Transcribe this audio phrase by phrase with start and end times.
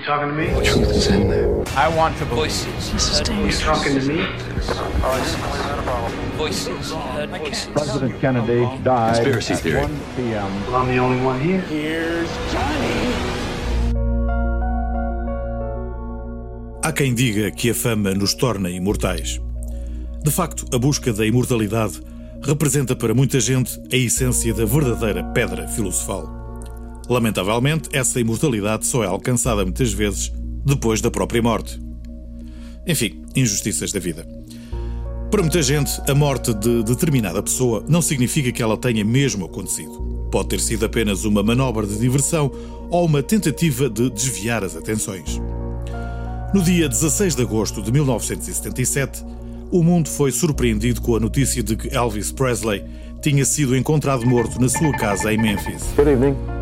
[0.00, 0.46] You talking to me?
[0.46, 1.62] The truth is in there.
[1.76, 3.28] I want to voices.
[3.28, 4.24] You talking to me?
[6.38, 6.94] Voices.
[7.74, 9.82] President Kennedy died Conspiracy at theory.
[9.82, 10.66] 1 p.m.
[10.66, 12.24] Well, I'm the only one here.
[16.82, 19.38] Há quem diga que a fama nos torna imortais.
[20.24, 22.00] De facto, a busca da imortalidade
[22.40, 26.40] representa para muita gente a essência da verdadeira pedra filosofal.
[27.10, 30.32] Lamentavelmente, essa imortalidade só é alcançada muitas vezes
[30.64, 31.80] depois da própria morte.
[32.86, 34.24] Enfim, injustiças da vida.
[35.28, 40.28] Para muita gente, a morte de determinada pessoa não significa que ela tenha mesmo acontecido.
[40.30, 42.48] Pode ter sido apenas uma manobra de diversão
[42.88, 45.40] ou uma tentativa de desviar as atenções.
[46.54, 49.24] No dia 16 de agosto de 1977,
[49.72, 52.84] o mundo foi surpreendido com a notícia de que Elvis Presley
[53.20, 55.82] tinha sido encontrado morto na sua casa em Memphis.
[55.96, 56.59] Good evening.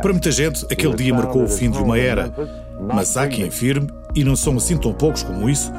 [0.00, 2.32] Para muita gente, aquele dia marcou o fim de uma era,
[2.94, 5.72] mas há quem afirme, e não são assim tão poucos como isso,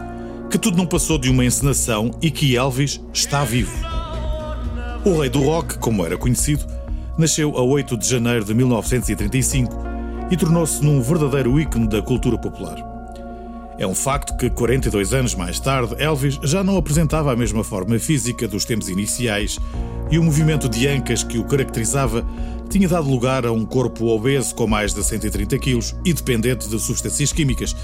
[0.50, 3.76] que tudo não passou de uma encenação e que Elvis está vivo.
[5.06, 6.66] O rei do rock, como era conhecido,
[7.18, 9.72] nasceu a 8 de janeiro de 1935
[10.30, 12.97] e tornou-se num verdadeiro ícone da cultura popular.
[13.80, 18.00] É um facto que 42 anos mais tarde, Elvis já não apresentava a mesma forma
[18.00, 19.59] física dos tempos iniciais
[20.09, 22.25] e o movimento de ancas que o caracterizava
[22.70, 26.80] tinha dado lugar a um corpo obeso com mais de 130 quilos e dependente de
[26.80, 27.75] substâncias químicas.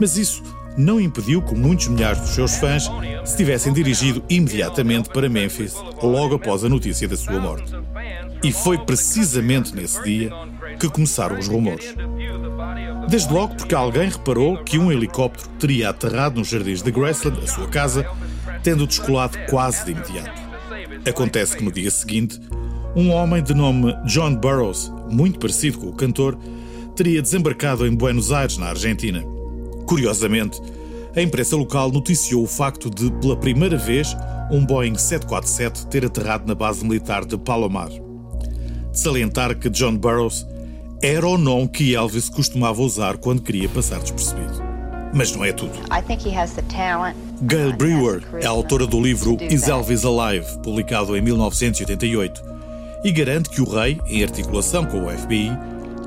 [0.00, 0.42] Mas isso
[0.76, 2.90] não impediu que muitos milhares dos seus fãs
[3.24, 7.72] se tivessem dirigido imediatamente para Memphis logo após a notícia da sua morte.
[8.42, 10.30] E foi precisamente nesse dia
[10.78, 11.94] que começaram os rumores.
[13.08, 17.46] Desde logo porque alguém reparou que um helicóptero teria aterrado nos jardins de Graceland, a
[17.46, 18.04] sua casa,
[18.64, 20.40] tendo descolado quase de imediato.
[21.08, 22.40] Acontece que no dia seguinte,
[22.96, 26.36] um homem de nome John Burroughs, muito parecido com o cantor,
[26.96, 29.22] teria desembarcado em Buenos Aires, na Argentina.
[29.86, 30.60] Curiosamente,
[31.14, 34.16] a imprensa local noticiou o facto de, pela primeira vez,
[34.50, 37.88] um Boeing 747 ter aterrado na base militar de Palomar.
[37.88, 40.44] De salientar que John Burroughs
[41.06, 44.60] era o nome que Elvis costumava usar quando queria passar despercebido.
[45.14, 45.72] Mas não é tudo.
[47.42, 49.68] Gail Brewer é a autora do livro Is.
[49.68, 52.42] Elvis Alive, publicado em 1988,
[53.04, 55.56] e garante que o rei, em articulação com o FBI,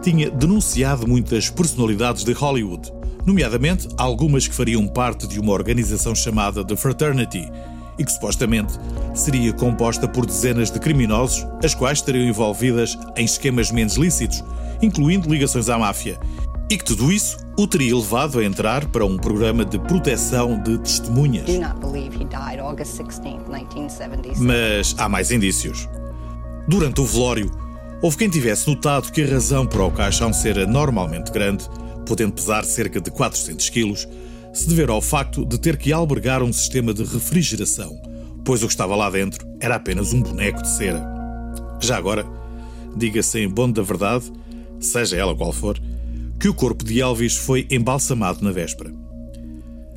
[0.04, 2.92] tinha denunciado muitas personalidades de Hollywood,
[3.26, 7.50] nomeadamente algumas que fariam parte de uma organização chamada The Fraternity
[8.00, 8.74] e que supostamente
[9.14, 14.44] seria composta por dezenas de criminosos, as quais estariam envolvidas em esquemas menos lícitos,
[14.82, 16.18] incluindo ligações à máfia,
[16.70, 20.78] e que tudo isso o teria levado a entrar para um programa de proteção de
[20.78, 21.46] testemunhas.
[21.46, 24.40] do not believe he died August 16th, 1976.
[24.40, 25.90] Mas há mais indícios.
[26.68, 27.52] Durante o velório,
[28.02, 31.68] houve quem tivesse notado que a razão para o caixão ser anormalmente grande,
[32.06, 34.08] podendo pesar cerca de 400 quilos,
[34.60, 37.98] se dever ao facto de ter que albergar um sistema de refrigeração,
[38.44, 41.02] pois o que estava lá dentro era apenas um boneco de cera.
[41.80, 42.26] Já agora,
[42.96, 44.26] diga-se em bom da verdade,
[44.80, 45.80] seja ela qual for,
[46.38, 48.94] que o corpo de Elvis foi embalsamado na véspera.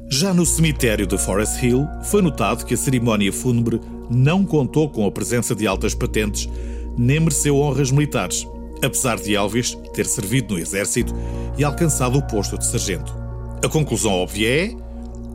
[0.08, 3.80] Já no cemitério de Forest Hill, foi notado que a cerimónia fúnebre
[4.10, 6.48] não contou com a presença de altas patentes
[6.96, 8.46] nem mereceu honras militares,
[8.84, 11.14] apesar de Elvis ter servido no exército
[11.56, 13.21] e alcançado o posto de sargento.
[13.64, 14.76] A conclusão óbvia é: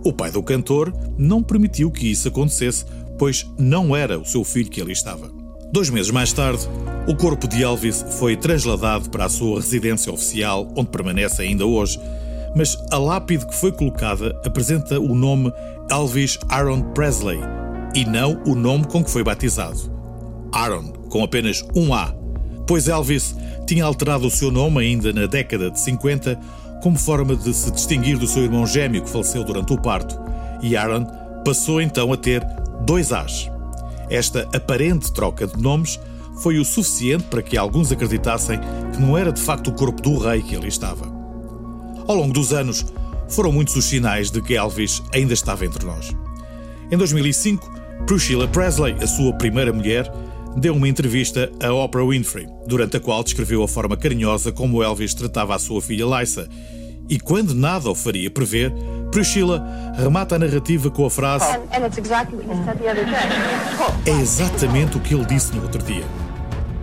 [0.04, 2.86] o pai do cantor não permitiu que isso acontecesse,
[3.18, 5.32] pois não era o seu filho que ali estava.
[5.72, 6.68] Dois meses mais tarde,
[7.08, 12.00] o corpo de Elvis foi trasladado para a sua residência oficial, onde permanece ainda hoje,
[12.56, 15.52] mas a lápide que foi colocada apresenta o nome
[15.90, 17.40] Elvis Aaron Presley
[17.96, 19.92] e não o nome com que foi batizado.
[20.54, 22.14] Aaron, com apenas um A,
[22.66, 26.40] pois Elvis tinha alterado o seu nome ainda na década de 50
[26.82, 30.20] como forma de se distinguir do seu irmão gêmeo que faleceu durante o parto,
[30.62, 31.06] e Aaron
[31.44, 32.46] passou então a ter
[32.86, 33.50] dois As.
[34.10, 36.00] Esta aparente troca de nomes
[36.42, 38.59] foi o suficiente para que alguns acreditassem
[38.94, 41.06] que não era de facto o corpo do rei que ali estava.
[42.08, 42.85] Ao longo dos anos,
[43.28, 46.16] foram muitos os sinais de que Elvis ainda estava entre nós.
[46.90, 47.70] Em 2005,
[48.06, 50.09] Priscilla Presley, a sua primeira mulher,
[50.58, 55.14] deu uma entrevista a Oprah Winfrey, durante a qual descreveu a forma carinhosa como Elvis
[55.14, 56.50] tratava a sua filha Lysa.
[57.08, 58.74] E quando nada o faria prever,
[59.12, 59.64] Priscilla
[59.96, 61.46] remata a narrativa com a frase.
[64.06, 66.04] É exatamente o que ele disse no outro dia.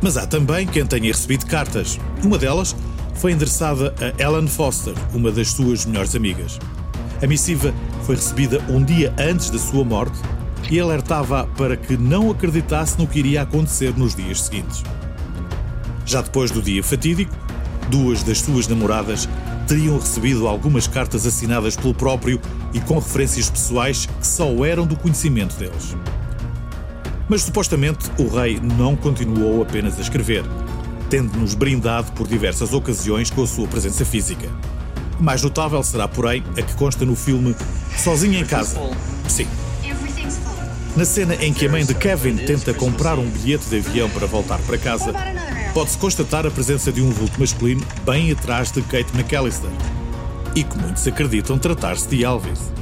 [0.01, 1.99] Mas há também quem tenha recebido cartas.
[2.23, 2.77] Uma delas
[3.15, 6.59] foi endereçada a Ellen Foster, uma das suas melhores amigas.
[7.23, 7.75] A missiva
[8.05, 10.19] foi recebida um dia antes da sua morte
[10.71, 14.83] e alertava para que não acreditasse no que iria acontecer nos dias seguintes.
[16.07, 17.35] Já depois do dia fatídico,
[17.89, 19.29] duas das suas namoradas
[19.67, 22.41] teriam recebido algumas cartas assinadas pelo próprio
[22.73, 25.97] e com referências pessoais que só eram do conhecimento deles.
[27.29, 30.45] Mas supostamente o rei não continuou apenas a escrever,
[31.09, 34.49] tendo-nos brindado por diversas ocasiões com a sua presença física.
[35.19, 37.55] Mais notável será, porém, a que consta no filme
[37.97, 38.79] Sozinha em Casa.
[39.29, 39.47] Sim.
[40.97, 44.29] Na cena em que a mãe de Kevin tenta comprar um bilhete de avião para
[44.29, 45.13] voltar para casa,
[45.73, 49.71] pode-se constatar a presença de um vulto masculino bem atrás de Kate McAllister
[50.55, 52.73] e que muitos acreditam tratar-se de Elvis.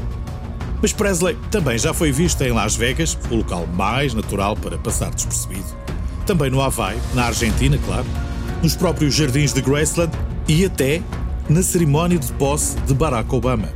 [0.83, 5.11] Mas Presley também já foi vista em Las Vegas, o local mais natural para passar
[5.11, 5.75] despercebido.
[6.27, 8.07] Também no Havaí, na Argentina, claro,
[8.63, 10.13] nos próprios jardins de Graceland
[10.47, 11.01] e até
[11.49, 13.71] na cerimónia de posse de Barack Obama.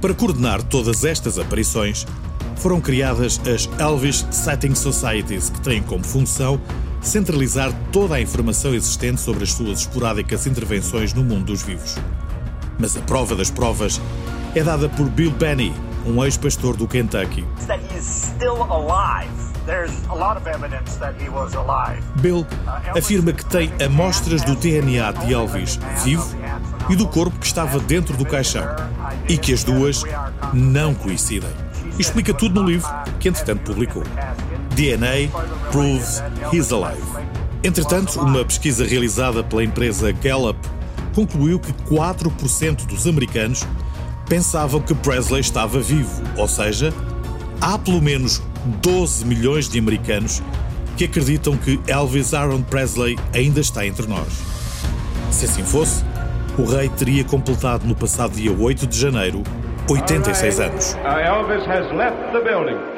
[0.00, 2.06] Para coordenar todas estas aparições,
[2.56, 6.60] foram criadas as Elvis Sighting Societies, que têm como função
[7.00, 11.96] centralizar toda a informação existente sobre as suas esporádicas intervenções no mundo dos vivos.
[12.78, 14.00] Mas a prova das provas
[14.54, 15.74] é dada por Bill Benny,
[16.06, 17.44] um ex-pastor do Kentucky.
[22.16, 22.46] Bill
[22.96, 26.26] afirma que tem amostras do DNA de Elvis vivo
[26.88, 28.64] e do corpo que estava dentro do caixão
[29.28, 30.02] e que as duas
[30.52, 31.63] não coincidem.
[31.98, 32.88] E explica tudo no livro
[33.20, 34.02] que, entretanto, publicou.
[34.74, 35.30] DNA
[35.70, 37.02] Proves He's Alive.
[37.62, 40.58] Entretanto, uma pesquisa realizada pela empresa Gallup
[41.14, 43.64] concluiu que 4% dos americanos
[44.28, 46.92] pensavam que Presley estava vivo, ou seja,
[47.60, 48.42] há pelo menos
[48.82, 50.42] 12 milhões de americanos
[50.96, 54.28] que acreditam que Elvis Aaron Presley ainda está entre nós.
[55.30, 56.04] Se assim fosse,
[56.58, 59.42] o rei teria completado no passado dia 8 de janeiro
[59.88, 60.94] 86 anos.
[60.94, 62.93] Uh, Elvis has left the building.